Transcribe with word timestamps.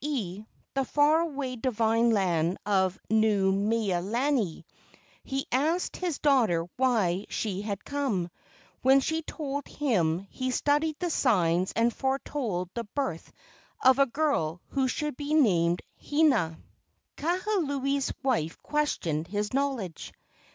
e. 0.03 0.39
y 0.39 0.47
the 0.73 0.83
far 0.83 1.19
away 1.19 1.55
divine 1.55 2.09
land 2.09 2.57
of 2.65 2.97
Nuu 3.11 3.51
mea 3.53 4.01
lani. 4.01 4.65
He 5.23 5.45
asked 5.51 5.95
his 5.95 6.17
daughter 6.17 6.67
why 6.75 7.27
she 7.29 7.61
had 7.61 7.85
come, 7.85 8.21
and 8.21 8.29
when 8.81 8.99
she 8.99 9.21
told 9.21 9.67
him 9.67 10.25
he 10.31 10.49
studied 10.49 10.95
the 10.97 11.11
signs 11.11 11.71
and 11.75 11.93
foretold 11.93 12.71
the 12.73 12.85
birth 12.95 13.31
of 13.83 13.99
a 13.99 14.07
girl 14.07 14.59
who 14.69 14.87
should 14.87 15.15
be 15.17 15.35
named 15.35 15.83
Hina. 15.99 16.57
164 17.19 17.27
LEGENDS 17.27 17.37
OF 17.37 17.43
GHOSTS 18.09 18.11
Kahuli's 18.15 18.23
wife 18.23 18.57
questioned 18.63 19.27
his 19.27 19.53
knowledge. 19.53 20.13